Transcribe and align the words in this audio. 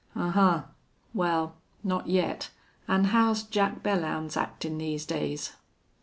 "Ahuh! 0.15 0.63
Well, 1.13 1.57
not 1.83 2.07
yet.... 2.07 2.49
An' 2.87 3.03
how's 3.03 3.43
Jack 3.43 3.83
Belllounds 3.83 4.35
actin' 4.35 4.79
these 4.79 5.05
days?" 5.05 5.51